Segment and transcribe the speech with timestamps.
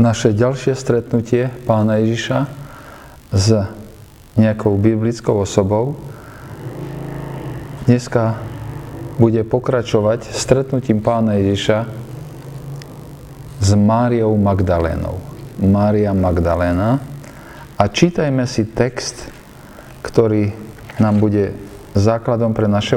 [0.00, 2.38] naše ďalšie stretnutie pána Ježiša
[3.32, 3.48] s
[4.36, 6.00] nejakou biblickou osobou.
[7.84, 8.40] Dneska
[9.20, 11.78] bude pokračovať stretnutím pána Ježiša
[13.60, 15.20] s Máriou Magdalénou.
[15.60, 16.98] Mária Magdaléna.
[17.76, 19.28] A čítajme si text,
[20.02, 20.54] ktorý
[20.98, 21.54] nám bude
[21.92, 22.96] základom pre naše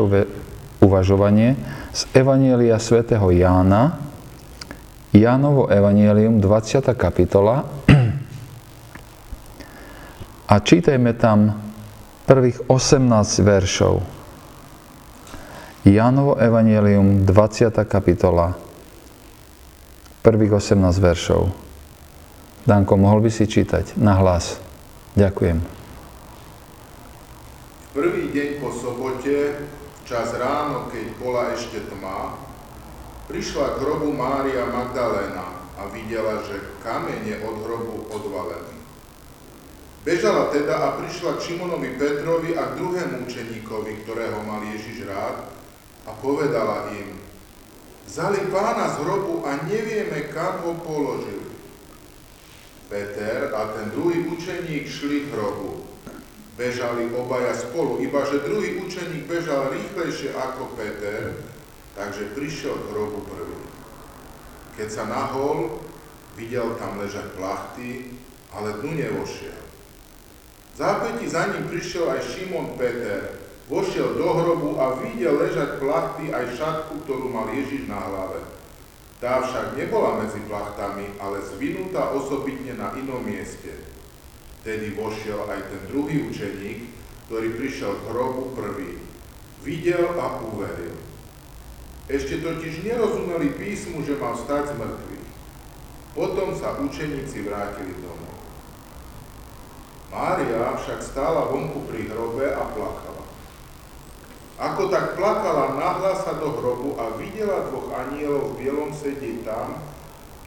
[0.80, 1.60] uvažovanie
[1.92, 4.05] z Evanielia svätého Jána,
[5.16, 6.92] Jánovo Evangelium, 20.
[7.00, 7.64] kapitola.
[10.52, 11.56] A čítajme tam
[12.28, 13.00] prvých 18
[13.40, 14.04] veršov.
[15.88, 17.88] Jánovo Evangelium, 20.
[17.88, 18.60] kapitola,
[20.20, 21.48] prvých 18 veršov.
[22.68, 24.60] Danko, mohol by si čítať na hlas.
[25.16, 25.64] Ďakujem.
[27.96, 29.64] Prvý deň po sobote,
[30.04, 32.36] čas ráno, keď bola ešte tma,
[33.26, 38.78] Prišla k hrobu Mária Magdaléna a videla, že kameň je od hrobu odvalený.
[40.06, 45.50] Bežala teda a prišla k Šimonovi Petrovi a k druhému učeníkovi, ktorého mal Ježiš rád,
[46.06, 47.18] a povedala im,
[48.06, 51.50] vzali pána z hrobu a nevieme, kam ho položili.
[52.86, 55.82] Peter a ten druhý učeník šli k hrobu.
[56.54, 61.34] Bežali obaja spolu, iba že druhý učeník bežal rýchlejšie ako Peter,
[61.96, 63.64] Takže prišiel k hrobu prvý.
[64.76, 65.80] Keď sa nahol,
[66.36, 68.20] videl tam ležať plachty,
[68.52, 69.64] ale dnu nevošiel.
[70.76, 73.40] Zápäti za ním prišiel aj Šimon Peter,
[73.72, 78.44] vošiel do hrobu a videl ležať plachty aj šatku, ktorú mal Ježiš na hlave.
[79.24, 83.72] Tá však nebola medzi plachtami, ale zvinutá osobitne na inom mieste.
[84.68, 86.92] Tedy vošiel aj ten druhý učeník,
[87.32, 89.00] ktorý prišiel k hrobu prvý.
[89.64, 91.15] Videl a uveril.
[92.06, 95.30] Ešte totiž nerozumeli písmu, že mal stať z mŕtvych.
[96.14, 98.38] Potom sa učeníci vrátili domov.
[100.14, 103.26] Mária však stála vonku pri hrobe a plakala.
[104.56, 109.76] Ako tak plakala, nahla sa do hrobu a videla dvoch anielov v bielom sedieť tam,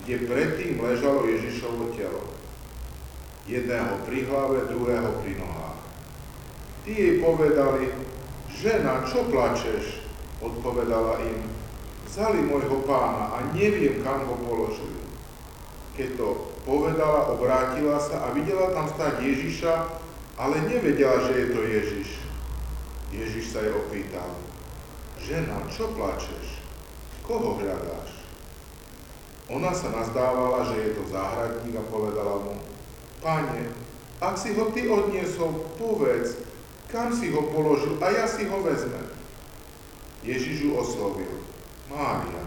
[0.00, 2.32] kde predtým ležalo Ježišovo telo.
[3.44, 5.84] Jedného pri hlave, druhého pri nohách.
[6.88, 7.92] Tí jej povedali,
[8.48, 10.07] žena, čo plačeš?
[10.38, 11.50] Odpovedala im,
[12.06, 15.03] vzali môjho pána a neviem, kam ho položili.
[15.99, 19.75] Keď to povedala, obrátila sa a videla tam stať Ježiša,
[20.38, 22.09] ale nevedela, že je to Ježiš.
[23.10, 24.31] Ježiš sa jej opýtal,
[25.19, 26.62] žena, čo plačeš?
[27.26, 28.22] Koho hľadáš?
[29.49, 32.55] Ona sa nazdávala, že je to záhradník a povedala mu,
[33.19, 33.75] Pane,
[34.22, 36.47] ak si ho ty odniesol, povedz,
[36.87, 39.17] kam si ho položil a ja si ho vezmem.
[40.22, 41.42] Ježiš oslovil.
[41.88, 42.44] Mária.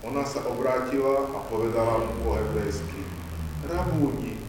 [0.00, 3.04] Ona sa obrátila a povedala mu po hebrejsky
[3.68, 4.40] Rabúni,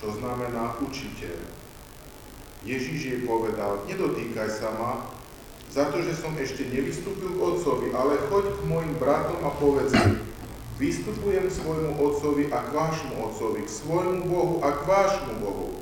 [0.00, 1.38] čo znamená učiteľ.
[2.64, 5.04] Ježiš jej povedal, nedotýkaj sa ma,
[5.68, 9.92] za to, že som ešte nevystúpil k otcovi, ale choď k mojim bratom a povedz
[9.92, 10.16] mi,
[10.80, 15.76] vystupujem k svojmu otcovi a k vášmu otcovi, k svojmu Bohu a k vášmu Bohu.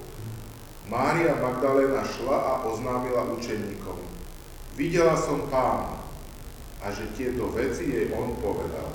[0.90, 3.96] Mária Magdalena šla a oznámila učeníkom,
[4.72, 6.00] Videla som pána
[6.82, 8.88] a že tieto veci jej on povedal.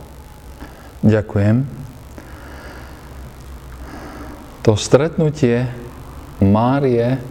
[1.06, 1.64] Ďakujem.
[4.68, 5.70] To stretnutie
[6.44, 7.22] Márie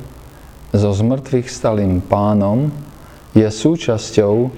[0.73, 2.73] so zmrtvých stalým pánom
[3.37, 4.49] je súčasťou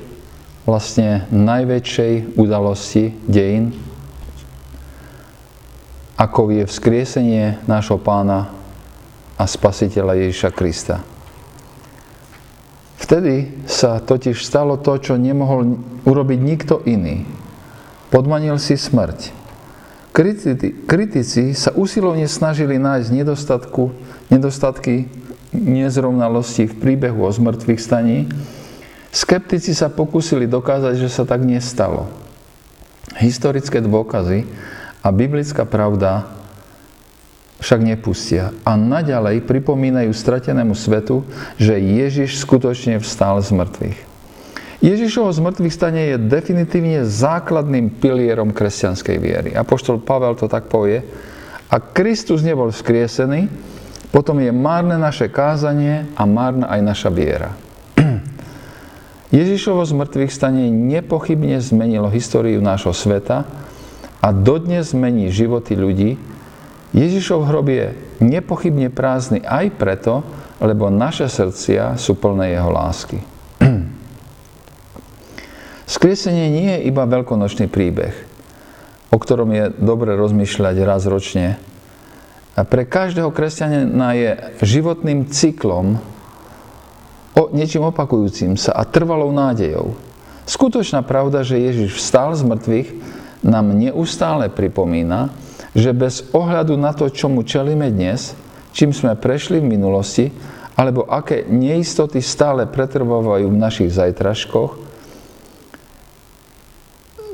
[0.68, 3.74] vlastne najväčšej udalosti dejín,
[6.14, 8.52] ako je vzkriesenie nášho pána
[9.34, 11.17] a spasiteľa Ježiša Krista.
[13.08, 17.24] Vtedy sa totiž stalo to, čo nemohol urobiť nikto iný.
[18.12, 19.32] Podmanil si smrť.
[20.12, 23.96] Kritici, kritici sa usilovne snažili nájsť nedostatku,
[24.28, 25.08] nedostatky
[25.56, 28.28] nezrovnalosti v príbehu o zmrtvých staní.
[29.08, 32.12] Skeptici sa pokúsili dokázať, že sa tak nestalo.
[33.16, 34.44] Historické dôkazy
[35.00, 36.28] a biblická pravda
[37.58, 41.26] však nepustia a naďalej pripomínajú stratenému svetu,
[41.58, 43.98] že Ježiš skutočne vstal z mŕtvych.
[44.78, 49.50] Ježišovo zmrtvých stane je definitívne základným pilierom kresťanskej viery.
[49.58, 51.02] Apoštol Pavel to tak povie.
[51.66, 53.50] A Kristus nebol vzkriesený,
[54.14, 57.58] potom je márne naše kázanie a márna aj naša viera.
[59.34, 63.50] Ježišovo zmrtvých stane nepochybne zmenilo históriu nášho sveta
[64.22, 66.22] a dodnes zmení životy ľudí,
[66.96, 67.92] Ježišov hrob je
[68.24, 70.24] nepochybne prázdny aj preto,
[70.58, 73.20] lebo naše srdcia sú plné jeho lásky.
[75.94, 78.12] Skriesenie nie je iba veľkonočný príbeh,
[79.12, 81.60] o ktorom je dobre rozmýšľať raz ročne.
[82.58, 84.30] A pre každého kresťanina je
[84.64, 86.02] životným cyklom,
[87.38, 89.94] o, niečím opakujúcim sa a trvalou nádejou.
[90.48, 92.88] Skutočná pravda, že Ježiš vstal z mŕtvych,
[93.46, 95.30] nám neustále pripomína,
[95.76, 98.32] že bez ohľadu na to, čomu čelíme dnes,
[98.72, 100.30] čím sme prešli v minulosti,
[100.78, 104.78] alebo aké neistoty stále pretrvávajú v našich zajtražkoch,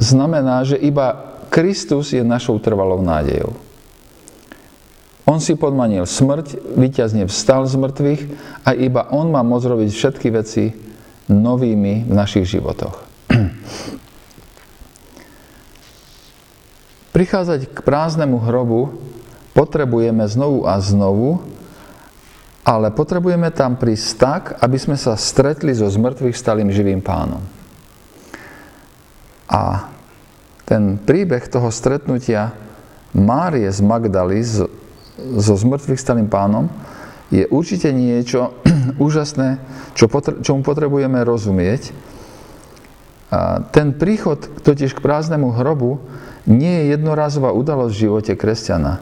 [0.00, 3.54] znamená, že iba Kristus je našou trvalou nádejou.
[5.24, 8.22] On si podmanil smrť, víťazne vstal z mŕtvych
[8.68, 10.76] a iba On má môcť robiť všetky veci
[11.32, 13.00] novými v našich životoch.
[17.14, 18.98] Prichádzať k prázdnemu hrobu
[19.54, 21.46] potrebujeme znovu a znovu,
[22.66, 27.38] ale potrebujeme tam prísť tak, aby sme sa stretli so zmrtvých stalým živým pánom.
[29.46, 29.94] A
[30.66, 32.50] ten príbeh toho stretnutia
[33.14, 34.42] Márie z Magdaly
[35.38, 36.66] so zmrtvých stalým pánom
[37.30, 38.58] je určite niečo
[38.98, 39.62] úžasné,
[39.94, 41.94] čo potre- čomu potrebujeme rozumieť.
[43.30, 46.02] A ten príchod totiž k prázdnemu hrobu
[46.44, 49.00] nie je jednorázová udalosť v živote kresťana.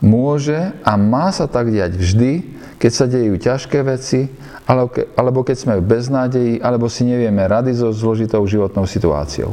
[0.00, 2.32] Môže a má sa tak diať vždy,
[2.80, 4.32] keď sa dejú ťažké veci,
[5.12, 9.52] alebo keď sme v beznádeji, alebo si nevieme rady so zložitou životnou situáciou.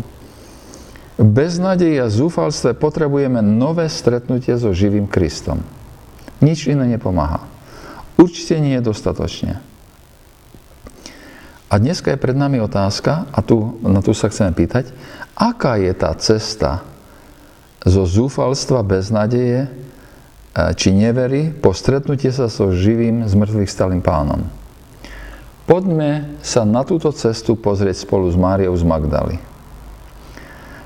[1.17, 5.59] V beznádeji a zúfalstve potrebujeme nové stretnutie so živým Kristom.
[6.39, 7.43] Nič iné nepomáha.
[8.15, 9.59] Určite nie je dostatočne.
[11.67, 14.95] A dneska je pred nami otázka, a tu, na tu sa chceme pýtať,
[15.35, 16.87] aká je tá cesta
[17.85, 19.69] zo zúfalstva, beznadeje, e,
[20.73, 24.49] či nevery po stretnutie sa so živým, zmrtvých stalým pánom.
[25.67, 29.35] Poďme sa na túto cestu pozrieť spolu s Máriou z Magdaly.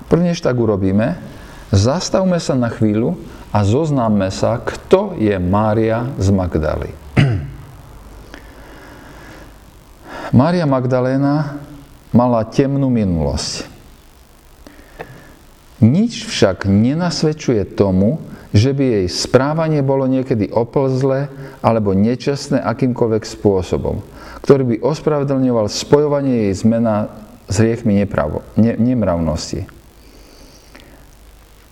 [0.09, 1.15] Prvnež tak urobíme,
[1.71, 3.15] zastavme sa na chvíľu
[3.55, 6.91] a zoznáme sa, kto je Mária z Magdaly.
[10.35, 11.61] Mária Magdaléna
[12.11, 13.70] mala temnú minulosť.
[15.81, 18.21] Nič však nenasvedčuje tomu,
[18.53, 21.31] že by jej správanie bolo niekedy oplzle
[21.65, 24.03] alebo nečestné akýmkoľvek spôsobom,
[24.45, 27.09] ktorý by ospravedlňoval spojovanie jej zmena
[27.49, 29.65] s riechmi nepravo, ne, nemravnosti.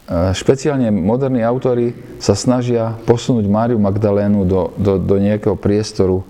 [0.09, 6.25] Špeciálne moderní autory sa snažia posunúť Máriu Magdalénu do, do, do nejakého priestoru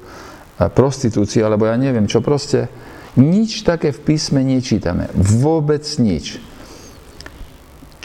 [0.76, 2.68] prostitúcie, alebo ja neviem čo, proste
[3.16, 5.08] nič také v písme nečítame.
[5.16, 6.44] Vôbec nič.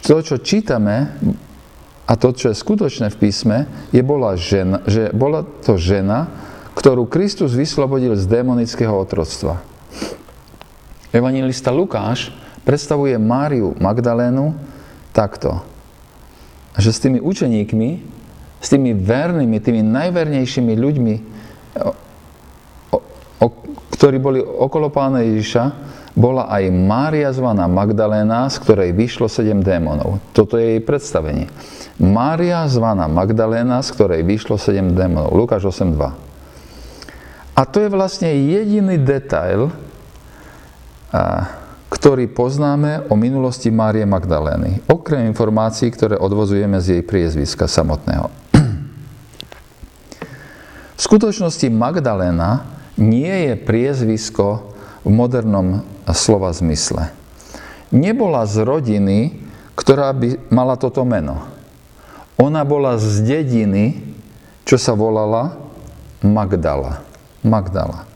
[0.04, 1.16] To, čo čítame,
[2.04, 6.28] a to, čo je skutočné v písme, je bola žena, že bola to žena,
[6.76, 9.64] ktorú Kristus vyslobodil z démonického otroctva.
[11.08, 12.28] Evangelista Lukáš
[12.68, 14.52] predstavuje Máriu Magdalénu
[15.16, 15.64] takto.
[16.76, 17.90] Že s tými učeníkmi,
[18.60, 21.14] s tými vernými, tými najvernejšími ľuďmi,
[21.80, 21.90] o,
[23.40, 23.46] o,
[23.94, 25.62] ktorí boli okolo pána Ježiša,
[26.14, 30.22] bola aj Mária zvaná Magdaléna, z ktorej vyšlo sedem démonov.
[30.30, 31.50] Toto je jej predstavenie.
[31.98, 35.34] Mária zvaná Magdaléna, z ktorej vyšlo sedem démonov.
[35.34, 36.14] Lukáš 8.2.
[37.54, 39.70] A to je vlastne jediný detail,
[41.90, 44.82] ktorý poznáme o minulosti Márie Magdalény.
[44.90, 48.26] Okrem informácií, ktoré odvozujeme z jej priezviska samotného.
[50.94, 52.66] V skutočnosti Magdaléna
[52.98, 54.74] nie je priezvisko
[55.06, 57.08] v modernom slova zmysle.
[57.94, 59.18] Nebola z rodiny,
[59.78, 61.46] ktorá by mala toto meno.
[62.36, 64.02] Ona bola z dediny,
[64.66, 65.54] čo sa volala
[66.20, 67.00] Magdala.
[67.44, 68.08] Magdala.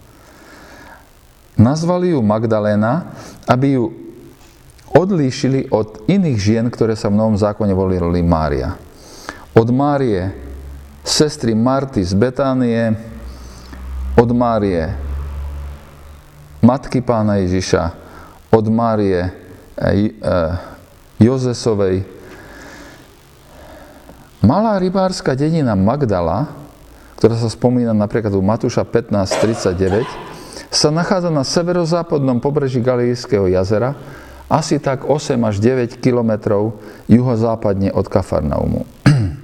[1.59, 3.15] Nazvali ju Magdaléna,
[3.47, 3.85] aby ju
[4.95, 8.75] odlíšili od iných žien, ktoré sa v Novom zákone volili Mária.
[9.55, 10.33] Od Márie,
[11.03, 12.95] sestry Marty z Betánie,
[14.19, 15.08] od Márie,
[16.63, 17.95] matky pána Ježiša,
[18.49, 19.31] od Márie e,
[19.79, 20.11] e,
[21.21, 22.03] Jozesovej.
[24.41, 26.49] Malá rybárska dedina Magdala,
[27.19, 30.07] ktorá sa spomína napríklad u Matúša 15.39,
[30.71, 33.99] sa nachádza na severozápadnom pobreží Galilejského jazera,
[34.49, 38.89] asi tak 8 až 9 kilometrov juhozápadne od Kafarnaumu.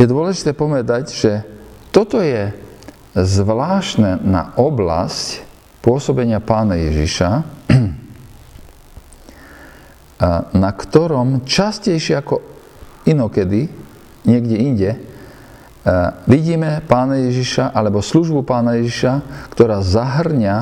[0.00, 1.42] Je dôležité povedať, že
[1.90, 2.54] toto je
[3.14, 5.42] zvláštne na oblasť
[5.80, 7.30] pôsobenia pána Ježiša,
[10.62, 12.44] na ktorom častejšie ako
[13.08, 13.72] inokedy,
[14.28, 14.90] niekde inde,
[16.28, 19.12] vidíme pána Ježiša alebo službu pána Ježiša,
[19.56, 20.56] ktorá zahrňa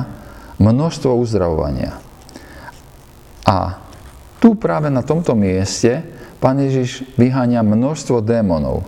[0.57, 1.99] množstvo uzdravovania.
[3.43, 3.83] A
[4.39, 8.87] tu práve na tomto mieste Pán Ježiš vyháňa množstvo démonov.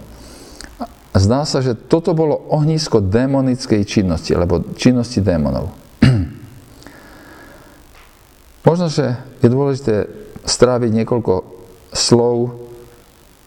[1.12, 5.76] Zdá sa, že toto bolo ohnisko démonickej činnosti, alebo činnosti démonov.
[8.68, 9.96] Možno, že je dôležité
[10.48, 11.34] stráviť niekoľko
[11.92, 12.36] slov,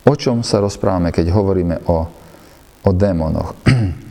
[0.04, 2.04] o čom sa rozprávame, keď hovoríme o,
[2.84, 3.56] o démonoch.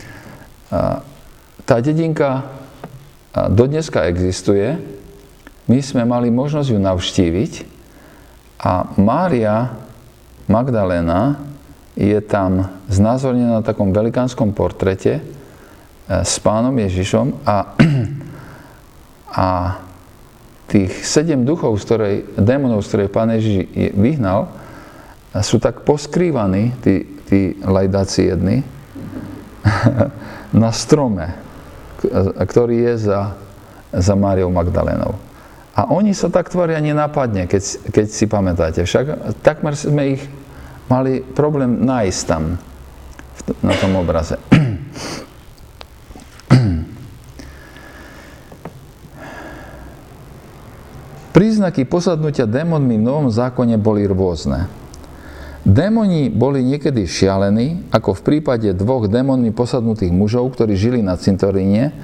[1.63, 2.49] Tá dedinka
[3.53, 4.73] dodneska existuje,
[5.69, 7.53] my sme mali možnosť ju navštíviť
[8.57, 9.69] a Mária
[10.49, 11.52] Magdalena
[11.93, 15.23] je tam znázornená na takom velikánskom portrete e,
[16.09, 17.77] s pánom Ježišom a,
[19.45, 19.47] a
[20.67, 24.49] tých sedem duchov, z ktorej, démonov, z ktorej pán Ježiš vyhnal,
[25.41, 28.57] sú tak poskrývaní, tí, tí lajdáci jedni,
[30.53, 31.33] na strome,
[32.41, 33.37] ktorý je za,
[33.93, 35.17] za Máriou Magdalenou.
[35.73, 38.85] A oni sa tak tvoria nenápadne, keď, keď si pamätáte.
[38.85, 40.23] Však takmer sme ich
[40.93, 42.61] mali problém nájsť tam,
[43.65, 44.37] na tom obraze.
[51.33, 54.69] Príznaky posadnutia démonmi v Novom zákone boli rôzne.
[55.65, 61.95] Démoni boli niekedy šialení, ako v prípade dvoch démonmi posadnutých mužov, ktorí žili na cintoríne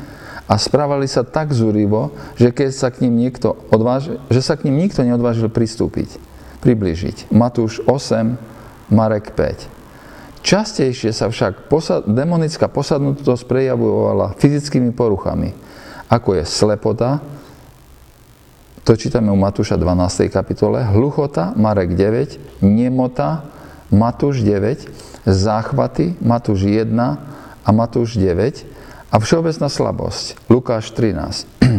[0.49, 4.65] a správali sa tak zúrivo, že, keď sa k ním niekto odvážil, že sa k
[4.65, 6.17] ním nikto neodvážil pristúpiť,
[6.63, 7.29] približiť.
[7.29, 8.58] Matúš 8,
[8.89, 9.79] Marek 5.
[10.39, 15.51] Častejšie sa však posad, demonická posadnutosť prejavovala fyzickými poruchami,
[16.09, 17.19] ako je slepota,
[18.87, 20.33] to čítame u Matúša 12.
[20.33, 23.45] kapitole, hluchota, Marek 9, nemota,
[23.93, 24.89] Matúš 9,
[25.29, 26.89] záchvaty, Matúš 1
[27.61, 28.65] a Matúš 9
[29.13, 31.45] a všeobecná slabosť, Lukáš 13.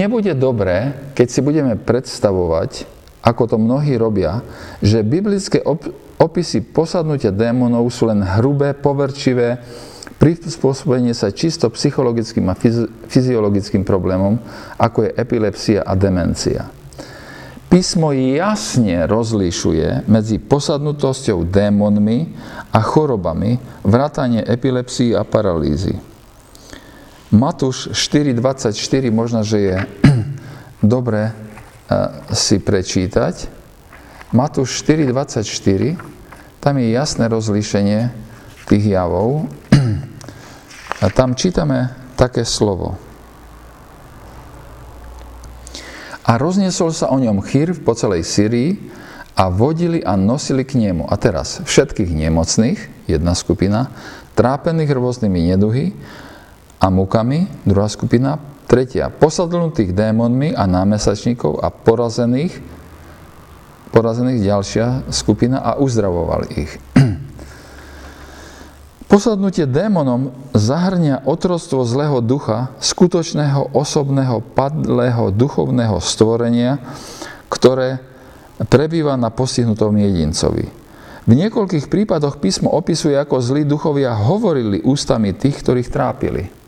[0.00, 2.95] Nebude dobré, keď si budeme predstavovať,
[3.26, 4.46] ako to mnohí robia,
[4.78, 5.58] že biblické
[6.22, 9.58] opisy posadnutia démonov sú len hrubé, poverčivé,
[10.22, 12.54] prispôsobenie sa čisto psychologickým a
[13.10, 14.38] fyziologickým problémom,
[14.78, 16.70] ako je epilepsia a demencia.
[17.66, 22.30] Písmo jasne rozlišuje medzi posadnutosťou démonmi
[22.70, 25.98] a chorobami, vrátanie epilepsii a paralýzy.
[27.34, 28.70] Matúš 4.24
[29.10, 29.76] možno, že je
[30.94, 31.34] dobre
[32.34, 33.34] si prečítať.
[34.34, 35.96] Matúš 4.24,
[36.58, 38.10] tam je jasné rozlíšenie
[38.66, 39.46] tých javov.
[41.04, 42.98] A tam čítame také slovo.
[46.26, 48.90] A rozniesol sa o ňom chýr po celej Syrii
[49.38, 51.06] a vodili a nosili k nemu.
[51.06, 53.94] A teraz všetkých nemocných, jedna skupina,
[54.34, 55.94] trápených rôznymi neduhy
[56.82, 62.58] a mukami, druhá skupina, tretia, posadnutých démonmi a námesačníkov a porazených,
[63.94, 66.72] porazených ďalšia skupina a uzdravovali ich.
[69.06, 76.82] Posadnutie démonom zahrňa otrostvo zlého ducha, skutočného osobného padlého duchovného stvorenia,
[77.46, 78.02] ktoré
[78.66, 80.66] prebýva na postihnutom jedincovi.
[81.26, 86.65] V niekoľkých prípadoch písmo opisuje, ako zlí duchovia hovorili ústami tých, ktorých trápili.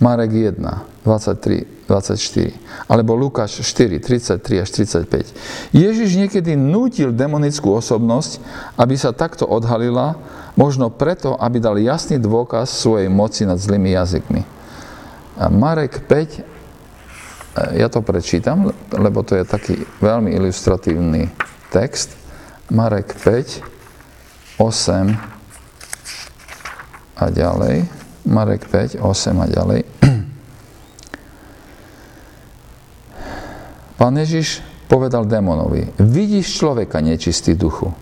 [0.00, 0.56] Marek 1,
[1.04, 2.56] 23, 24.
[2.88, 4.68] Alebo Lukáš 4, 33 až
[5.04, 5.76] 35.
[5.76, 8.40] Ježiš niekedy nútil demonickú osobnosť,
[8.80, 10.16] aby sa takto odhalila,
[10.56, 14.40] možno preto, aby dal jasný dôkaz svojej moci nad zlými jazykmi.
[15.52, 21.28] Marek 5, ja to prečítam, lebo to je taký veľmi ilustratívny
[21.68, 22.16] text.
[22.72, 23.60] Marek 5,
[24.62, 25.16] 8
[27.18, 27.84] a ďalej.
[28.30, 29.89] Marek 5, 8 a ďalej.
[34.00, 37.92] Pán Ježiš povedal démonovi, vidíš človeka nečistý duchu.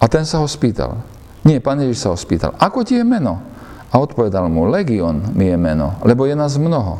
[0.00, 1.04] A ten sa ho spýtal.
[1.44, 3.44] Nie, pán Ježiš sa ho spýtal, ako ti je meno?
[3.92, 6.96] A odpovedal mu, Legion mi je meno, lebo je nás mnoho.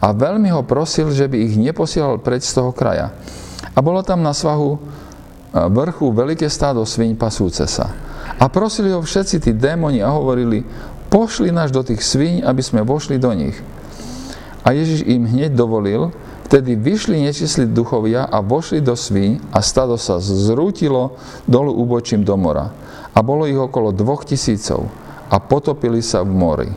[0.00, 3.12] A veľmi ho prosil, že by ich neposielal preč z toho kraja.
[3.76, 4.78] A bolo tam na svahu e,
[5.52, 7.92] vrchu veľké stádo sviň pasúce sa.
[8.40, 10.66] A prosili ho všetci tí démoni a hovorili,
[11.12, 13.54] pošli nás do tých svíň, aby sme vošli do nich.
[14.66, 16.10] A Ježiš im hneď dovolil,
[16.52, 21.16] vtedy vyšli nečistí duchovia a vošli do svíň a stado sa zrútilo
[21.48, 22.68] dolu úbočím do mora.
[23.16, 24.84] A bolo ich okolo dvoch tisícov
[25.32, 26.68] a potopili sa v mori.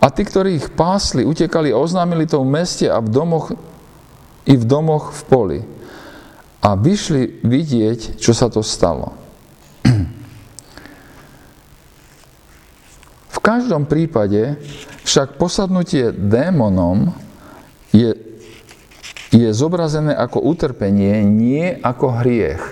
[0.00, 3.52] A tí, ktorí ich pásli, utekali oznámili to v meste a v domoch,
[4.48, 5.60] i v domoch v poli.
[6.64, 9.12] A vyšli vidieť, čo sa to stalo.
[13.28, 14.56] V každom prípade
[15.04, 17.12] však posadnutie démonom
[17.92, 18.29] je
[19.30, 22.62] je zobrazené ako utrpenie, nie ako hriech.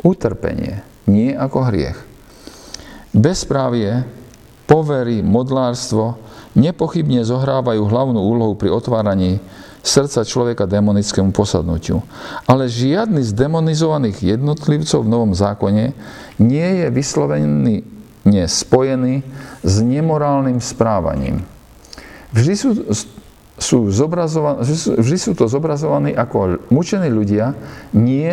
[0.00, 1.98] Utrpenie, nie ako hriech.
[3.12, 4.04] Bezprávie,
[4.68, 6.20] povery, modlárstvo
[6.56, 9.40] nepochybne zohrávajú hlavnú úlohu pri otváraní
[9.84, 12.04] srdca človeka demonickému posadnutiu.
[12.44, 15.96] Ale žiadny z demonizovaných jednotlivcov v Novom zákone
[16.40, 17.84] nie je vyslovený
[18.28, 19.24] spojený
[19.64, 21.48] s nemorálnym správaním.
[22.36, 22.68] Vždy sú,
[23.58, 27.52] sú vždy sú to zobrazovaní ako mučení ľudia,
[27.92, 28.30] nie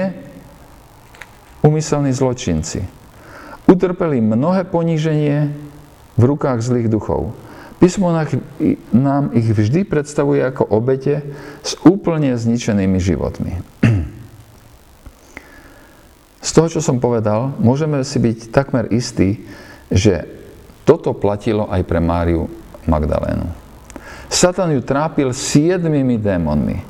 [1.66, 2.86] umyselní zločinci.
[3.66, 5.50] Utrpeli mnohé poníženie
[6.14, 7.34] v rukách zlých duchov.
[7.82, 8.14] Písmo
[8.94, 11.26] nám ich vždy predstavuje ako obete
[11.66, 13.54] s úplne zničenými životmi.
[16.46, 19.44] Z toho, čo som povedal, môžeme si byť takmer istí,
[19.90, 20.30] že
[20.86, 22.46] toto platilo aj pre Máriu
[22.86, 23.65] Magdalénu.
[24.30, 26.84] Satan ju trápil siedmimi démonmi.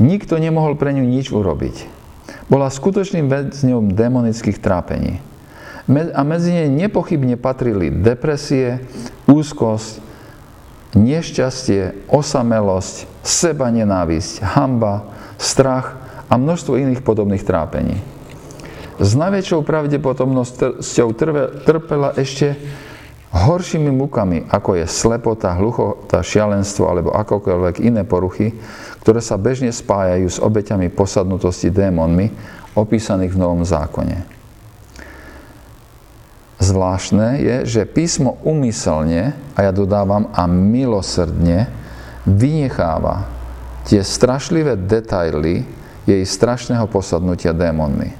[0.00, 1.88] Nikto nemohol pre ňu nič urobiť.
[2.48, 5.20] Bola skutočným väzňom démonických trápení
[5.90, 8.86] a medzi nej nepochybne patrili depresie,
[9.26, 9.98] úzkosť,
[10.94, 15.98] nešťastie, osamelosť, seba nenávisť, hamba, strach
[16.30, 17.98] a množstvo iných podobných trápení.
[19.02, 21.08] S najväčšou pravdepodobnosťou
[21.66, 22.54] trpela ešte
[23.30, 28.54] horšími mukami, ako je slepota, hluchota, šialenstvo alebo akokoľvek iné poruchy,
[29.02, 32.30] ktoré sa bežne spájajú s obeťami posadnutosti démonmi,
[32.74, 34.40] opísaných v Novom zákone
[36.60, 41.72] zvláštne je, že písmo umyselne, a ja dodávam a milosrdne,
[42.28, 43.26] vynecháva
[43.88, 45.64] tie strašlivé detaily
[46.04, 48.12] jej strašného posadnutia démonmi.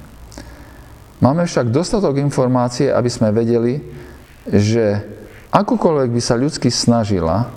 [1.21, 3.77] Máme však dostatok informácie, aby sme vedeli,
[4.49, 5.05] že
[5.53, 7.51] akokoľvek by sa ľudsky snažila,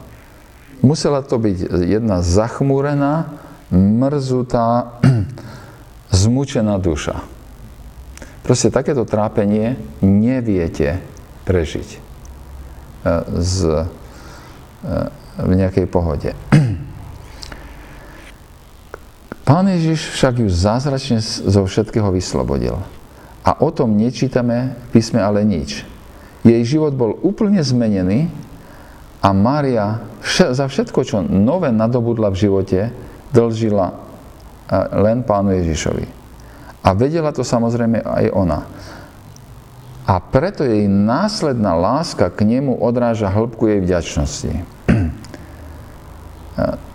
[0.85, 3.41] musela to byť jedna zachmúrená,
[3.73, 5.00] mrzutá,
[6.25, 7.25] zmučená duša.
[8.44, 11.01] Proste takéto trápenie neviete
[11.49, 11.99] prežiť e,
[13.40, 13.88] z,
[14.85, 14.92] e,
[15.40, 16.37] v nejakej pohode.
[19.49, 22.81] Pán Ježiš však ju zázračne zo všetkého vyslobodil.
[23.44, 25.85] A o tom nečítame v písme ale nič.
[26.44, 28.28] Jej život bol úplne zmenený
[29.24, 32.80] a Mária za všetko, čo nové nadobudla v živote,
[33.33, 33.94] dlžila e,
[35.00, 36.04] len pánu Ježišovi.
[36.85, 38.68] A vedela to samozrejme aj ona.
[40.04, 44.52] A preto jej následná láska k nemu odráža hĺbku jej vďačnosti.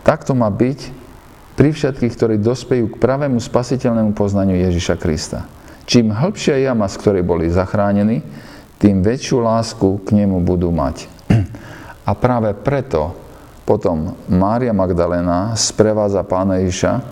[0.08, 0.94] tak to má byť
[1.58, 5.50] pri všetkých, ktorí dospejú k pravému spasiteľnému poznaniu Ježiša Krista.
[5.90, 8.22] Čím hĺbšia jama, z ktorej boli zachránení,
[8.80, 11.12] tým väčšiu lásku k nemu budú mať.
[12.10, 13.14] A práve preto
[13.68, 17.06] potom Mária Magdalena sprevádza pána Ježiša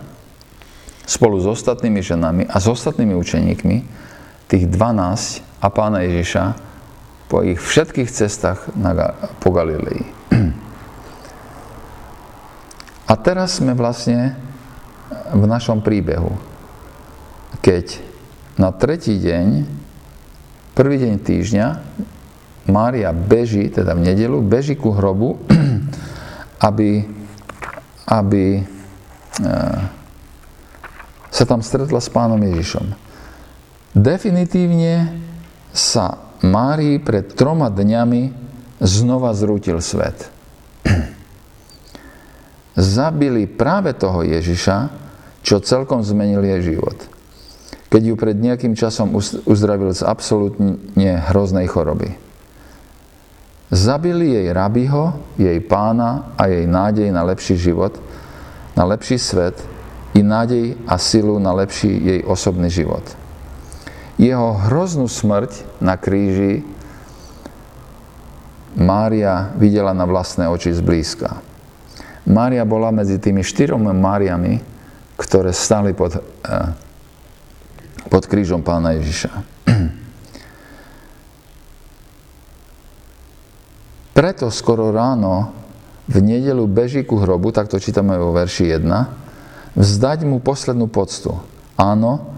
[1.06, 3.78] spolu s ostatnými ženami a s ostatnými učeníkmi,
[4.50, 6.44] tých 12 a pána Ježiša
[7.28, 10.08] po ich všetkých cestách na, po Galilei.
[13.08, 14.36] A teraz sme vlastne
[15.32, 16.36] v našom príbehu,
[17.64, 18.04] keď
[18.60, 19.64] na tretí deň,
[20.78, 21.68] prvý deň týždňa,
[22.70, 25.42] Mária beží, teda v nedelu, beží ku hrobu,
[26.70, 27.02] aby,
[28.06, 28.64] aby e,
[31.34, 32.94] sa tam stretla s pánom Ježišom.
[33.98, 35.18] Definitívne
[35.74, 38.30] sa Márii pred troma dňami
[38.78, 40.30] znova zrútil svet.
[42.78, 44.94] Zabili práve toho Ježiša,
[45.42, 47.17] čo celkom zmenil jej život.
[47.88, 49.16] Keď ju pred nejakým časom
[49.48, 52.20] uzdravil z absolútne hroznej choroby.
[53.72, 58.00] Zabili jej rabiho, jej pána a jej nádej na lepší život,
[58.76, 59.60] na lepší svet,
[60.16, 63.04] i nádej a silu na lepší jej osobný život.
[64.18, 66.66] Jeho hroznú smrť na kríži
[68.78, 71.42] Mária videla na vlastné oči zblízka.
[72.30, 74.62] Mária bola medzi tými štyromi Máriami,
[75.18, 76.22] ktoré stali pod, eh,
[78.08, 79.32] pod krížom pána Ježiša.
[84.18, 85.54] Preto skoro ráno
[86.08, 91.38] v nedelu beží ku hrobu, tak to čítame vo verši 1, vzdať mu poslednú poctu.
[91.78, 92.34] Áno,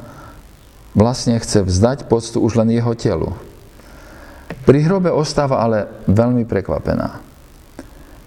[0.97, 3.31] vlastne chce vzdať poctu už len jeho telu.
[4.65, 7.21] Pri hrobe ostáva ale veľmi prekvapená.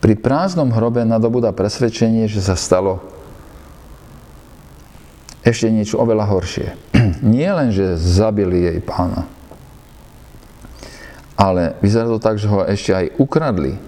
[0.02, 3.02] Pri prázdnom hrobe nadobúda presvedčenie, že sa stalo
[5.42, 6.91] ešte niečo oveľa horšie.
[7.22, 9.30] Nie len, že zabili jej pána,
[11.38, 13.78] ale vyzerá to tak, že ho ešte aj ukradli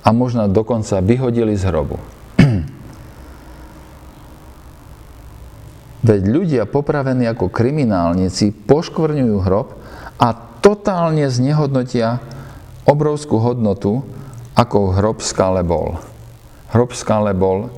[0.00, 2.00] a možno dokonca vyhodili z hrobu.
[6.08, 9.76] Veď ľudia popravení ako kriminálnici poškvrňujú hrob
[10.16, 10.32] a
[10.64, 12.24] totálne znehodnotia
[12.88, 14.00] obrovskú hodnotu,
[14.56, 16.00] ako hrob skále bol.
[16.72, 17.68] Hrob skále bol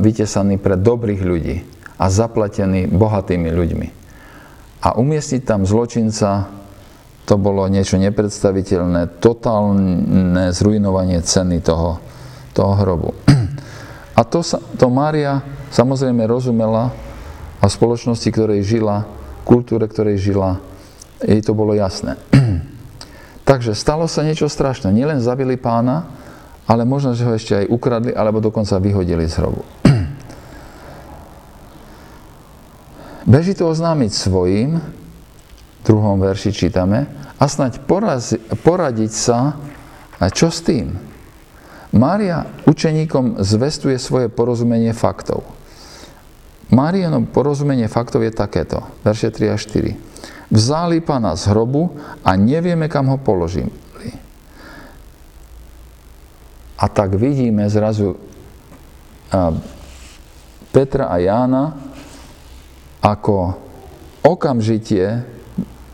[0.00, 3.88] vytesaný pre dobrých ľudí a zaplatený bohatými ľuďmi.
[4.82, 6.50] A umiestniť tam zločinca,
[7.22, 12.02] to bolo niečo nepredstaviteľné, totálne zrujnovanie ceny toho,
[12.50, 13.14] toho hrobu.
[14.18, 15.40] A to, sa, to Mária
[15.72, 16.92] samozrejme rozumela
[17.56, 19.08] a v spoločnosti, ktorej žila,
[19.40, 20.60] kultúre, ktorej žila,
[21.24, 22.20] jej to bolo jasné.
[23.48, 24.92] Takže stalo sa niečo strašné.
[24.92, 26.12] Nielen zabili pána,
[26.68, 29.81] ale možno, že ho ešte aj ukradli, alebo dokonca vyhodili z hrobu.
[33.26, 37.06] Beží to oznámiť svojim, v druhom verši čítame,
[37.38, 39.58] a snať porazi, poradiť sa,
[40.22, 40.94] a čo s tým?
[41.92, 45.42] Mária učeníkom zvestuje svoje porozumenie faktov.
[46.72, 50.12] Máriano porozumenie faktov je takéto, verše 3 a 4
[50.52, 53.72] vzali pána z hrobu a nevieme, kam ho položili.
[56.76, 58.20] A tak vidíme zrazu
[60.74, 61.91] Petra a Jána,
[63.02, 63.58] ako
[64.22, 65.26] okamžite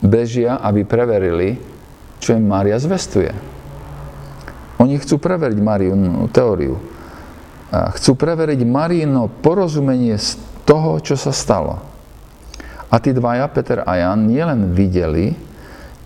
[0.05, 1.57] bežia, aby preverili,
[2.21, 3.33] čo im Mária zvestuje.
[4.79, 5.97] Oni chcú preveriť Máriu
[6.31, 6.79] teóriu.
[7.73, 11.83] Chcú preveriť Marino porozumenie z toho, čo sa stalo.
[12.89, 15.37] A tí dvaja, Peter a Jan, nielen videli,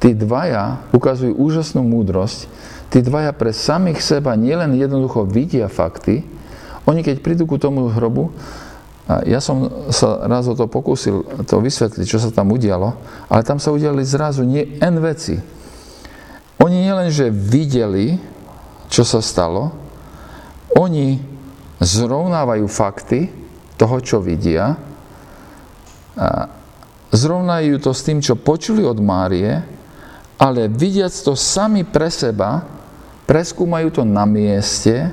[0.02, 2.50] tí dvaja ukazujú úžasnú múdrosť,
[2.90, 6.26] tí dvaja pre samých seba nielen jednoducho vidia fakty,
[6.82, 8.34] oni keď prídu ku tomu hrobu,
[9.26, 12.94] ja som sa raz o to pokúsil to vysvetliť, čo sa tam udialo,
[13.26, 15.36] ale tam sa udiali zrazu nie N veci.
[16.62, 18.14] Oni nielen, že videli,
[18.86, 19.74] čo sa stalo,
[20.78, 21.18] oni
[21.82, 23.20] zrovnávajú fakty
[23.74, 24.78] toho, čo vidia,
[27.10, 29.50] zrovnajú to s tým, čo počuli od Márie,
[30.38, 32.62] ale vidiac to sami pre seba,
[33.26, 35.10] preskúmajú to na mieste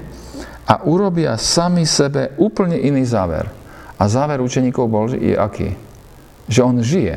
[0.69, 3.58] a urobia sami sebe úplne iný záver.
[3.99, 5.75] A záver učeníkov bol, je aký?
[6.47, 7.15] Že on žije.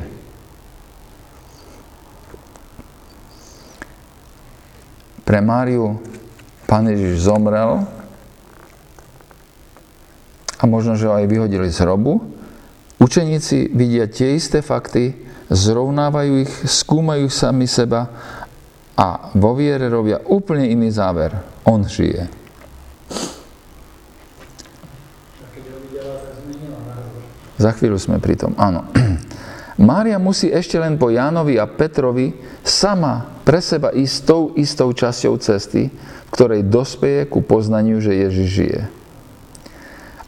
[5.22, 6.02] Pre Máriu
[6.66, 7.86] Pán Ježiš zomrel
[10.58, 12.32] a možno, že ho aj vyhodili z hrobu,
[13.02, 15.10] Učeníci vidia tie isté fakty,
[15.50, 18.06] zrovnávajú ich, skúmajú sami seba
[18.94, 21.34] a vo viere robia úplne iný záver.
[21.66, 22.41] On žije.
[27.62, 28.90] Za chvíľu sme pri tom, áno.
[29.78, 32.34] Mária musí ešte len po Jánovi a Petrovi
[32.66, 38.48] sama pre seba ísť tou istou časťou cesty, v ktorej dospeje ku poznaniu, že Ježiš
[38.50, 38.80] žije.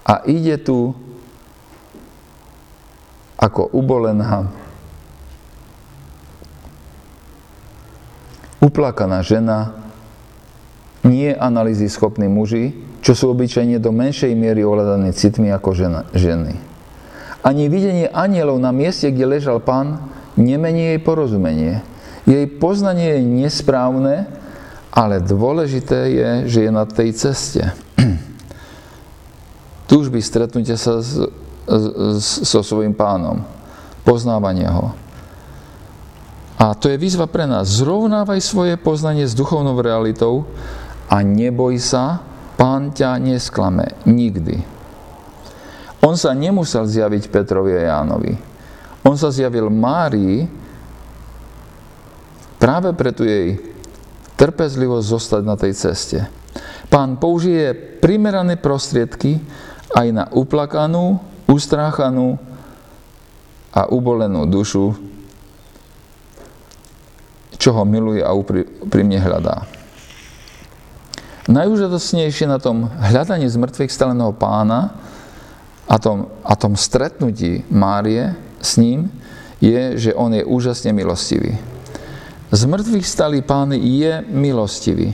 [0.06, 0.94] A ide tu
[3.34, 4.46] ako ubolená,
[8.62, 9.74] uplakaná žena,
[11.02, 16.73] nie analýzy schopní muži, čo sú obyčajne do menšej miery ovládaní citmi ako žena, ženy.
[17.44, 20.00] Ani videnie anielov na mieste, kde ležal pán,
[20.34, 21.84] nemení jej porozumenie.
[22.24, 24.24] Jej poznanie je nesprávne,
[24.88, 27.68] ale dôležité je, že je na tej ceste.
[29.92, 31.20] Túžby stretnutia sa s
[32.44, 33.40] so svojím pánom.
[34.04, 34.92] Poznávanie ho.
[36.60, 37.80] A to je výzva pre nás.
[37.80, 40.44] Zrovnávaj svoje poznanie s duchovnou realitou
[41.08, 42.20] a neboj sa,
[42.56, 43.96] pán ťa nesklame.
[44.04, 44.73] Nikdy.
[46.04, 48.36] On sa nemusel zjaviť Petrovi a Jánovi.
[49.08, 50.44] On sa zjavil Márii
[52.60, 53.56] práve pre tu jej
[54.36, 56.28] trpezlivosť zostať na tej ceste.
[56.92, 57.72] Pán použije
[58.04, 59.40] primerané prostriedky
[59.96, 62.36] aj na uplakanú, ustráchanú
[63.72, 64.92] a ubolenú dušu,
[67.56, 69.64] čo ho miluje a úprimne hľadá.
[71.48, 74.96] Najúžasnejšie na tom hľadaní z mŕtvych staleného pána
[75.84, 79.12] a tom, a tom stretnutí Márie s ním
[79.60, 81.56] je, že on je úžasne milostivý.
[82.54, 85.12] Z mŕtvych stalý pán je milostivý.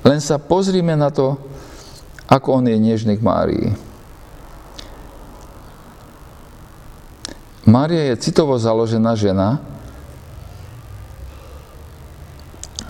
[0.00, 1.36] Len sa pozrime na to,
[2.30, 3.68] ako on je nežný k Márii.
[7.68, 9.62] Mária je citovo založená žena,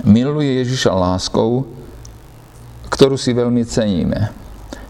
[0.07, 1.69] miluje Ježiša láskou,
[2.89, 4.40] ktorú si veľmi ceníme.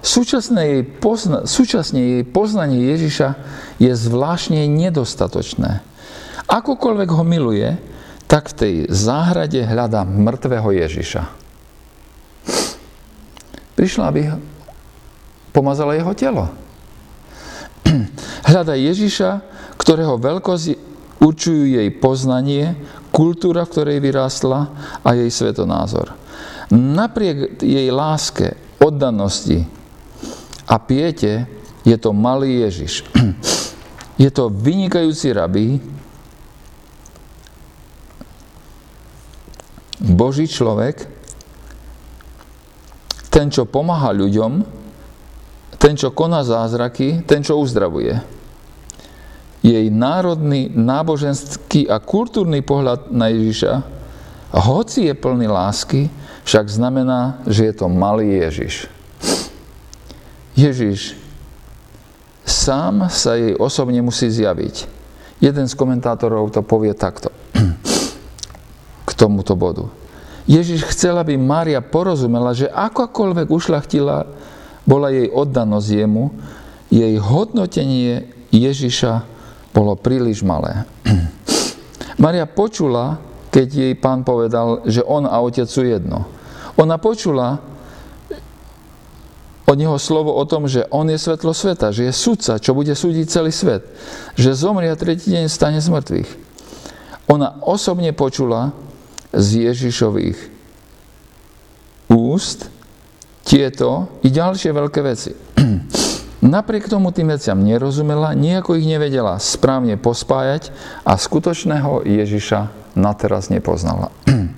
[0.00, 3.28] Súčasne jej, pozna- súčasne jej poznanie Ježiša
[3.76, 5.84] je zvláštne nedostatočné.
[6.48, 7.76] Akokoľvek ho miluje,
[8.24, 11.22] tak v tej záhrade hľadá mŕtvého Ježiša.
[13.76, 14.32] Prišla, aby
[15.52, 16.48] pomazala jeho telo.
[18.48, 19.30] Hľada Ježiša,
[19.76, 20.66] ktorého veľkosť
[21.20, 22.72] určujú jej poznanie,
[23.12, 24.72] kultúra, v ktorej vyrástla
[25.04, 26.16] a jej svetonázor.
[26.72, 29.79] Napriek jej láske, oddanosti
[30.70, 31.50] a piete
[31.82, 33.02] je to malý Ježiš.
[34.20, 35.80] Je to vynikajúci rabí,
[40.00, 41.08] Boží človek,
[43.32, 44.60] ten, čo pomáha ľuďom,
[45.80, 48.20] ten, čo koná zázraky, ten, čo uzdravuje.
[49.64, 53.72] Jej národný, náboženský a kultúrny pohľad na Ježiša,
[54.68, 56.12] hoci je plný lásky,
[56.44, 58.99] však znamená, že je to malý Ježiš.
[60.58, 61.14] Ježiš
[62.44, 64.86] sám sa jej osobne musí zjaviť.
[65.40, 67.32] Jeden z komentátorov to povie takto
[69.08, 69.88] k tomuto bodu.
[70.50, 74.26] Ježiš chcel, aby Mária porozumela, že akokoľvek ušlachtila
[74.82, 76.24] bola jej oddanosť jemu,
[76.90, 79.22] jej hodnotenie Ježiša
[79.70, 80.82] bolo príliš malé.
[82.22, 83.22] Maria počula,
[83.54, 86.26] keď jej pán povedal, že on a otec sú jedno.
[86.74, 87.62] Ona počula,
[89.70, 92.90] od neho slovo o tom, že on je svetlo sveta, že je sudca, čo bude
[92.90, 93.86] súdiť celý svet,
[94.34, 96.30] že zomrie a tretí deň stane z mŕtvych.
[97.30, 98.74] Ona osobne počula
[99.30, 100.38] z Ježišových
[102.10, 102.66] úst
[103.46, 105.30] tieto i ďalšie veľké veci.
[106.42, 110.74] Napriek tomu tým veciam nerozumela, nejako ich nevedela správne pospájať
[111.06, 112.60] a skutočného Ježiša
[112.98, 114.10] na teraz nepoznala.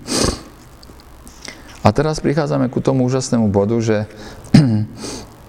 [1.82, 4.06] A teraz prichádzame ku tomu úžasnému bodu, že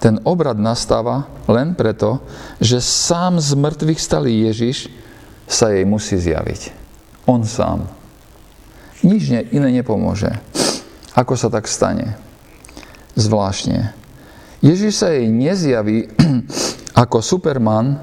[0.04, 2.20] ten obrad nastáva len preto,
[2.60, 4.92] že sám z mŕtvych stalý Ježiš
[5.48, 6.76] sa jej musí zjaviť.
[7.24, 7.88] On sám.
[9.00, 10.28] Nič iné nepomôže.
[11.16, 12.20] Ako sa tak stane?
[13.16, 13.96] Zvláštne.
[14.60, 16.12] Ježiš sa jej nezjaví
[17.04, 17.96] ako superman.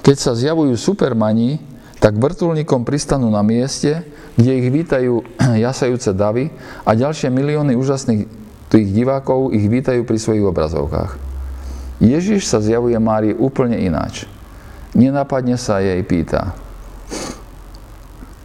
[0.00, 1.60] Keď sa zjavujú supermani,
[2.00, 4.00] tak vrtulníkom pristanú na mieste,
[4.32, 5.20] kde ich vítajú
[5.68, 6.48] jasajúce davy
[6.88, 8.37] a ďalšie milióny úžasných
[8.68, 11.16] tých divákov ich vítajú pri svojich obrazovkách.
[11.98, 14.28] Ježiš sa zjavuje Márii úplne ináč.
[14.94, 16.56] Nenapadne sa jej pýta,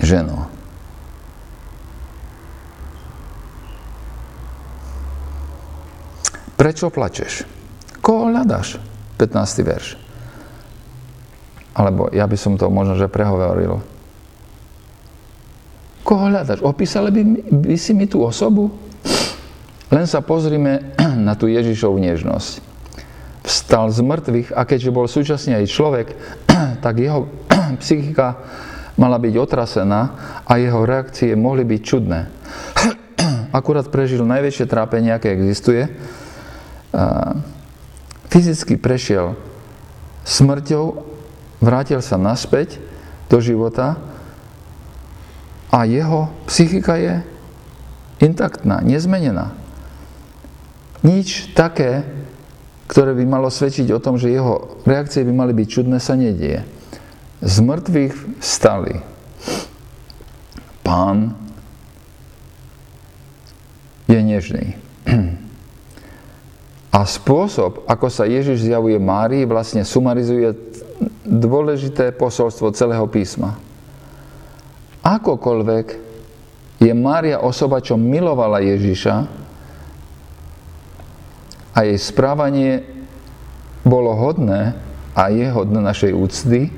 [0.01, 0.51] ženo,
[6.59, 7.47] prečo plačeš?
[8.03, 8.79] Koho hľadaš?
[9.19, 9.63] 15.
[9.63, 9.87] verš.
[11.73, 13.79] Alebo ja by som to možno, že prehovoril.
[16.03, 16.59] Koho hľadaš?
[16.61, 17.21] Opísali by,
[17.63, 18.71] by si mi tú osobu?
[20.03, 20.91] Len sa pozrime
[21.31, 22.59] na tú Ježišovú nežnosť.
[23.47, 26.07] Vstal z mŕtvych a keďže bol súčasne aj človek,
[26.83, 27.31] tak jeho
[27.79, 28.35] psychika
[28.99, 30.01] mala byť otrasená
[30.43, 32.19] a jeho reakcie mohli byť čudné.
[33.55, 35.87] Akurát prežil najväčšie trápenie, aké existuje.
[38.27, 39.39] Fyzicky prešiel
[40.27, 40.99] smrťou,
[41.63, 42.75] vrátil sa naspäť
[43.31, 43.95] do života
[45.71, 47.23] a jeho psychika je
[48.19, 49.62] intaktná, nezmenená.
[51.03, 52.07] Nič také,
[52.87, 56.63] ktoré by malo svedčiť o tom, že jeho reakcie by mali byť čudné, sa nedieje.
[57.43, 59.03] Z mŕtvych vstali.
[60.83, 61.35] Pán
[64.07, 64.79] je nežný.
[66.93, 70.55] A spôsob, ako sa Ježiš zjavuje Márii, vlastne sumarizuje
[71.25, 73.57] dôležité posolstvo celého písma.
[75.03, 75.99] Akokoľvek
[76.79, 79.42] je Mária osoba, čo milovala Ježiša,
[81.73, 82.85] a jej správanie
[83.81, 84.77] bolo hodné
[85.17, 86.69] a je hodné našej úcty,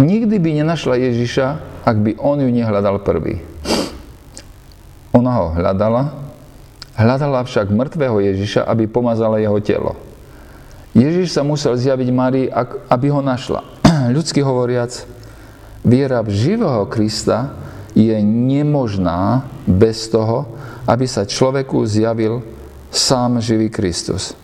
[0.00, 1.46] nikdy by nenašla Ježiša,
[1.84, 3.44] ak by on ju nehľadal prvý.
[5.14, 6.16] Ona ho hľadala,
[6.98, 9.94] hľadala však mŕtvého Ježiša, aby pomazala jeho telo.
[10.94, 12.46] Ježiš sa musel zjaviť Márii,
[12.90, 13.62] aby ho našla.
[14.16, 15.06] Ľudsky hovoriac,
[15.86, 17.54] viera v živého Krista
[17.94, 22.42] je nemožná bez toho, aby sa človeku zjavil
[22.94, 24.38] sám živý Kristus.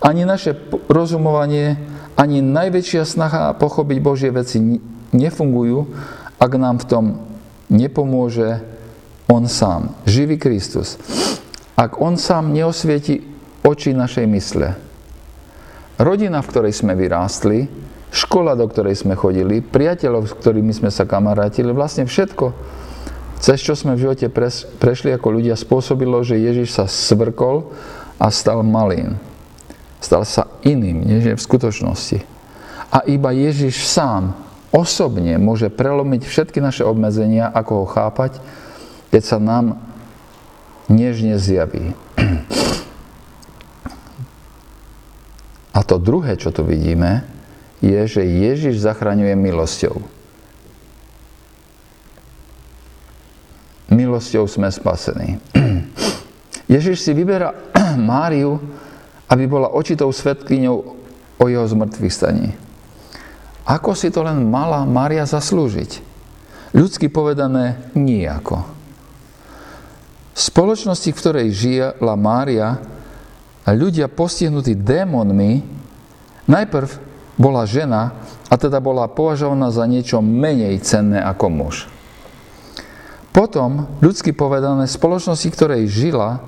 [0.00, 0.56] Ani naše
[0.88, 1.76] rozumovanie,
[2.16, 4.60] ani najväčšia snaha pochopiť Božie veci
[5.12, 5.92] nefungujú,
[6.40, 7.04] ak nám v tom
[7.68, 8.60] nepomôže
[9.28, 11.00] On sám, živý Kristus.
[11.76, 13.24] Ak On sám neosvieti
[13.64, 14.76] oči našej mysle.
[15.96, 17.70] Rodina, v ktorej sme vyrástli,
[18.12, 22.46] škola, do ktorej sme chodili, priateľov, s ktorými sme sa kamarátili, vlastne všetko,
[23.38, 24.26] cez čo sme v živote
[24.78, 27.72] prešli ako ľudia, spôsobilo, že Ježiš sa svrkol
[28.18, 29.18] a stal malým.
[29.98, 32.18] Stal sa iným, než je v skutočnosti.
[32.92, 34.36] A iba Ježiš sám
[34.74, 38.38] osobne môže prelomiť všetky naše obmedzenia, ako ho chápať,
[39.08, 39.78] keď sa nám
[40.90, 41.96] nežne zjaví.
[45.74, 47.26] A to druhé, čo tu vidíme,
[47.82, 49.98] je, že Ježiš zachraňuje milosťou.
[54.14, 55.42] Milosťou sme spasení.
[56.70, 57.50] Ježiš si vyberá
[57.98, 58.62] Máriu,
[59.26, 60.76] aby bola očitou svetkyňou
[61.34, 62.54] o jeho zmrtvých staní.
[63.66, 65.98] Ako si to len mala Mária zaslúžiť?
[66.78, 68.62] Ľudsky povedané, nijako.
[70.30, 72.78] V spoločnosti, v ktorej žila Mária,
[73.66, 75.66] a ľudia postihnutí démonmi,
[76.46, 76.90] najprv
[77.34, 78.14] bola žena
[78.46, 81.90] a teda bola považovaná za niečo menej cenné ako muž.
[83.34, 86.38] Potom, ľudsky povedané, spoločnosti, ktorej žila,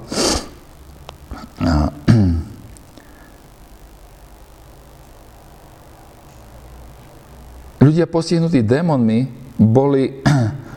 [7.83, 9.27] ľudia postihnutí démonmi
[9.59, 10.23] boli,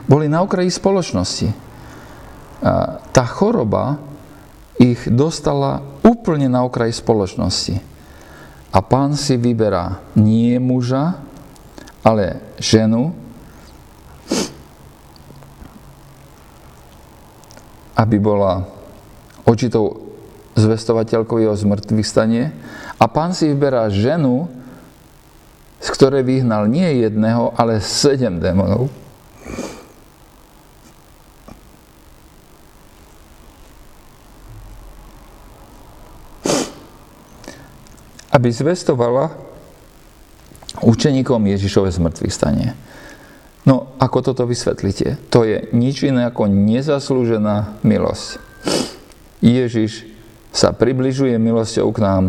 [0.09, 1.53] boli na okraji spoločnosti.
[3.13, 4.01] Tá choroba
[4.81, 7.77] ich dostala úplne na okraj spoločnosti.
[8.73, 11.21] A pán si vyberá nie muža,
[12.01, 13.13] ale ženu,
[17.99, 18.63] aby bola
[19.43, 20.07] očitou
[20.55, 22.55] zvestovateľkou jeho zmrtvých stanie.
[22.95, 24.47] A pán si vyberá ženu,
[25.83, 28.87] z ktorej vyhnal nie jedného, ale sedem démonov.
[38.29, 39.35] aby zvestovala
[40.85, 42.77] učeníkom Ježišove zmrtvých stanie.
[43.69, 45.29] No, ako toto vysvetlíte?
[45.29, 48.41] To je nič iné ako nezaslúžená milosť.
[49.45, 50.09] Ježiš
[50.49, 52.23] sa približuje milosťou k nám,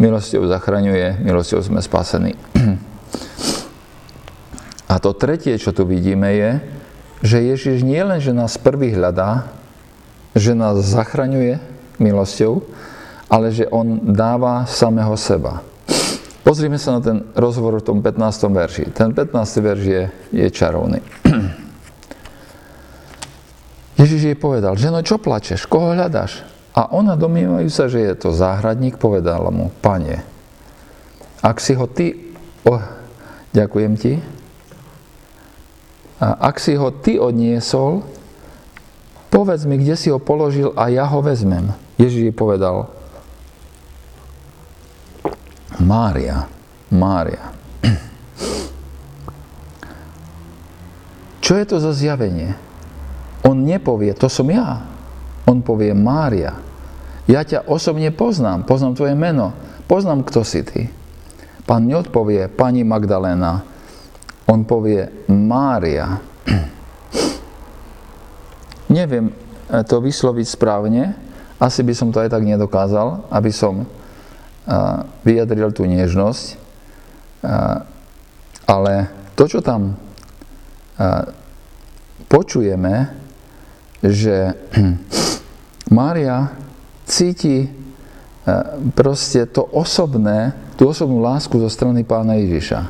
[0.00, 2.40] milosťou zachraňuje, milosťou sme spasení.
[4.92, 6.50] A to tretie, čo tu vidíme, je,
[7.20, 9.52] že Ježiš nie len, že nás prvý hľadá,
[10.32, 11.60] že nás zachraňuje
[12.00, 12.64] milosťou,
[13.28, 15.60] ale že on dáva samého seba.
[16.46, 18.22] Pozrime sa na ten rozhovor v tom 15.
[18.54, 18.94] verši.
[18.94, 19.66] Ten 15.
[19.66, 21.02] verš je, je čarovný.
[23.98, 26.46] Ježiš jej povedal, ženo, čo plačeš, koho hľadaš?
[26.70, 30.22] A ona, domývajú sa, že je to záhradník, povedala mu, pane,
[31.42, 32.14] ak si ho ty,
[32.62, 32.78] oh,
[33.50, 34.22] ďakujem ti,
[36.22, 38.06] a ak si ho ty odniesol,
[39.34, 41.74] povedz mi, kde si ho položil a ja ho vezmem.
[41.98, 42.95] Ježiš jej povedal,
[45.86, 46.50] Mária,
[46.90, 47.54] Mária.
[51.38, 52.58] Čo je to za zjavenie?
[53.46, 54.82] On nepovie, to som ja.
[55.46, 56.58] On povie Mária.
[57.30, 59.54] Ja ťa osobne poznám, poznám tvoje meno,
[59.86, 60.90] poznám, kto si ty.
[61.62, 63.62] Pán neodpovie pani Magdalena,
[64.50, 66.18] on povie Mária.
[68.90, 69.30] Neviem
[69.86, 71.14] to vysloviť správne,
[71.62, 73.86] asi by som to aj tak nedokázal, aby som
[75.22, 76.44] vyjadril tú nežnosť,
[78.66, 78.94] ale
[79.38, 79.94] to, čo tam
[82.26, 83.14] počujeme,
[84.02, 84.58] že
[85.96, 86.50] Mária
[87.06, 87.70] cíti
[88.94, 92.80] proste to osobné, tú osobnú lásku zo strany pána Ježiša.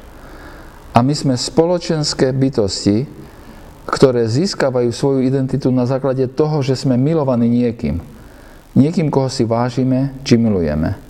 [0.96, 3.04] A my sme spoločenské bytosti,
[3.84, 8.00] ktoré získavajú svoju identitu na základe toho, že sme milovaní niekým.
[8.76, 11.05] Niekým, koho si vážime, či milujeme.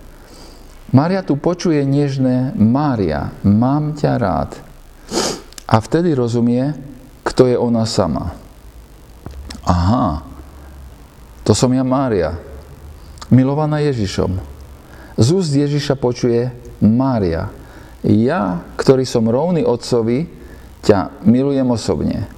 [0.95, 4.51] Mária tu počuje nežné Mária, mám ťa rád.
[5.67, 6.79] A vtedy rozumie,
[7.27, 8.39] kto je ona sama.
[9.67, 10.23] Aha,
[11.43, 12.39] to som ja Mária,
[13.35, 14.39] milovaná Ježišom.
[15.19, 17.51] Z úst Ježiša počuje Mária,
[18.07, 20.31] ja, ktorý som rovný Otcovi,
[20.87, 22.31] ťa milujem osobne.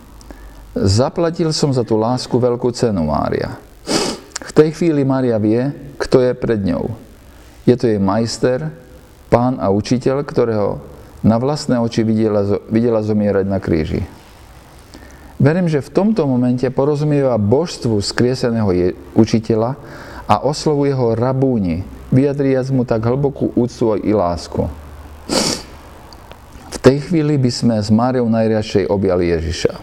[0.73, 3.61] Zaplatil som za tú lásku veľkú cenu, Mária.
[4.41, 5.69] V tej chvíli Mária vie,
[6.01, 7.08] kto je pred ňou
[7.69, 8.73] je to jej majster,
[9.29, 10.81] pán a učiteľ, ktorého
[11.21, 14.09] na vlastné oči videla, videla zomierať na kríži.
[15.37, 19.77] Verím, že v tomto momente porozumieva božstvu skrieseného je, učiteľa
[20.25, 24.67] a oslovuje ho rabúni, vyjadriac mu tak hlbokú úctu i lásku.
[26.73, 29.77] V tej chvíli by sme s Máriou najriadšej objali Ježiša.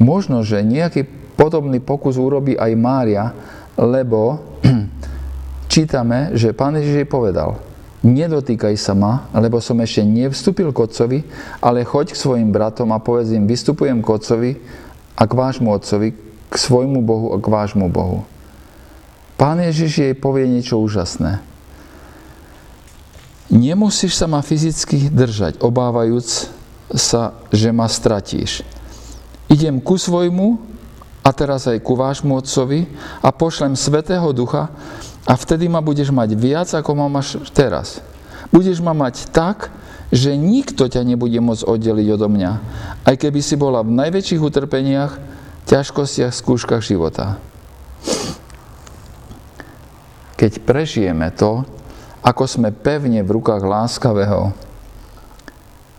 [0.00, 1.04] Možno, že nejaký
[1.36, 3.36] podobný pokus urobí aj Mária,
[3.76, 4.40] lebo
[5.80, 7.56] čítame, že pán Ježiš jej povedal,
[8.04, 11.18] nedotýkaj sa ma, lebo som ešte nevstúpil k otcovi,
[11.64, 14.50] ale choď k svojim bratom a povedz im, vystupujem k otcovi
[15.16, 16.12] a k vášmu otcovi,
[16.52, 18.28] k svojmu Bohu a k vášmu Bohu.
[19.40, 21.40] Pán Ježiš jej povie niečo úžasné.
[23.48, 26.52] Nemusíš sa ma fyzicky držať, obávajúc
[26.92, 28.60] sa, že ma stratíš.
[29.48, 30.60] Idem ku svojmu
[31.24, 32.84] a teraz aj ku vášmu otcovi
[33.24, 34.68] a pošlem Svetého Ducha,
[35.28, 38.00] A vtedy ma budeš mať viac, ako ma máš teraz.
[38.48, 39.68] Budeš ma mať tak,
[40.10, 42.52] že nikto ťa nebude môcť oddeliť odo mňa,
[43.06, 45.12] aj keby si bola v najväčších utrpeniach,
[45.70, 47.38] ťažkostiach, skúškach života.
[50.34, 51.62] Keď prežijeme to,
[52.26, 54.50] ako sme pevne v rukách láskavého,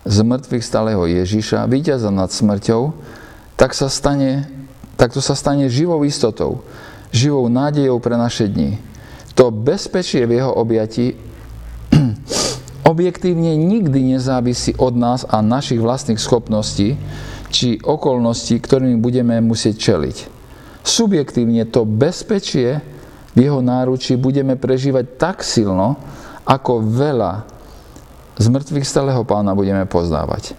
[0.02, 2.90] z mŕtvych stáleho Ježiša, víťaza nad smrťou,
[3.54, 4.50] tak, sa stane,
[4.98, 6.66] tak to sa stane živou istotou,
[7.14, 8.82] živou nádejou pre naše dni.
[9.36, 11.16] To bezpečie v jeho objati
[12.92, 17.00] objektívne nikdy nezávisí od nás a našich vlastných schopností
[17.52, 20.16] či okolností, ktorými budeme musieť čeliť.
[20.82, 22.80] Subjektívne to bezpečie
[23.32, 25.96] v jeho náručí budeme prežívať tak silno,
[26.44, 27.46] ako veľa
[28.36, 30.56] z mŕtvych stáleho pána budeme poznávať.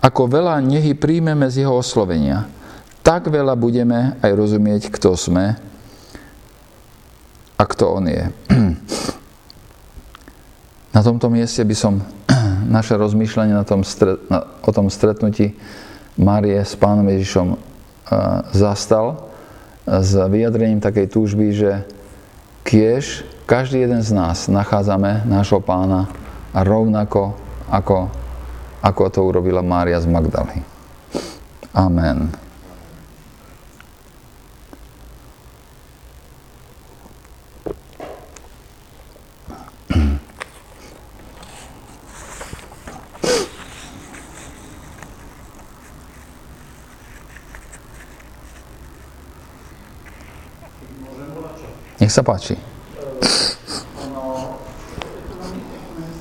[0.00, 2.48] Ako veľa nehy príjmeme z jeho oslovenia,
[3.04, 5.60] tak veľa budeme aj rozumieť, kto sme
[7.60, 8.24] a kto on je.
[10.96, 12.00] Na tomto mieste by som
[12.76, 15.52] naše rozmýšľanie na tom stret, na, o tom stretnutí
[16.16, 17.58] Márie s pánom Ježišom uh,
[18.50, 19.30] zastal
[19.86, 21.86] s vyjadrením takej túžby, že
[22.66, 26.10] kiež každý jeden z nás nachádzame nášho pána
[26.52, 27.38] rovnako
[27.70, 28.10] ako,
[28.82, 30.60] ako to urobila Mária z Magdaly.
[31.70, 32.49] Amen.
[52.10, 52.56] Sabachi.